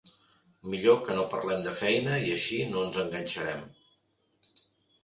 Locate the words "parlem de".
1.33-1.75